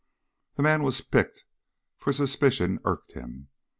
The 0.55 0.63
man 0.63 0.81
was 0.81 0.99
piqued, 1.01 1.43
for 1.99 2.11
suspicion 2.11 2.79
irked 2.85 3.11
him. 3.11 3.49